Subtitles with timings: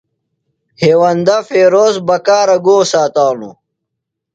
[0.81, 3.55] ہیوندہ فیروز بکارہ گو ساتانوۡ؟